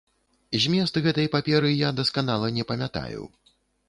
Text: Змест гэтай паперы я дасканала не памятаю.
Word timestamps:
Змест 0.61 0.95
гэтай 1.07 1.29
паперы 1.35 1.69
я 1.71 1.89
дасканала 1.99 2.47
не 2.57 2.63
памятаю. 2.73 3.21